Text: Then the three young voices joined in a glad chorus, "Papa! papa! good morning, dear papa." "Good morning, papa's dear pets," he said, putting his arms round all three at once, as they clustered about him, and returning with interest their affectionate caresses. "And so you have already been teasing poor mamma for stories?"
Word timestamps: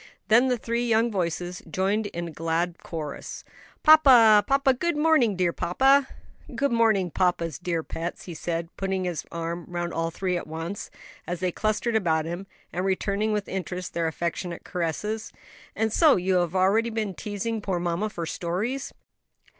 Then 0.29 0.47
the 0.47 0.57
three 0.57 0.87
young 0.87 1.11
voices 1.11 1.61
joined 1.69 2.07
in 2.07 2.27
a 2.27 2.31
glad 2.31 2.77
chorus, 2.79 3.43
"Papa! 3.83 4.43
papa! 4.47 4.73
good 4.73 4.97
morning, 4.97 5.35
dear 5.35 5.53
papa." 5.53 6.07
"Good 6.55 6.71
morning, 6.71 7.11
papa's 7.11 7.59
dear 7.59 7.83
pets," 7.83 8.23
he 8.23 8.33
said, 8.33 8.75
putting 8.77 9.03
his 9.03 9.25
arms 9.31 9.67
round 9.69 9.93
all 9.93 10.09
three 10.09 10.35
at 10.37 10.47
once, 10.47 10.89
as 11.27 11.39
they 11.39 11.51
clustered 11.51 11.95
about 11.95 12.25
him, 12.25 12.47
and 12.73 12.83
returning 12.83 13.31
with 13.31 13.47
interest 13.47 13.93
their 13.93 14.07
affectionate 14.07 14.63
caresses. 14.63 15.31
"And 15.75 15.93
so 15.93 16.15
you 16.15 16.37
have 16.37 16.55
already 16.55 16.89
been 16.89 17.13
teasing 17.13 17.61
poor 17.61 17.77
mamma 17.79 18.09
for 18.09 18.25
stories?" 18.25 18.91